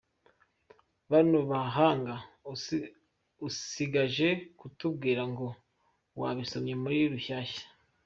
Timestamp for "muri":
6.83-6.99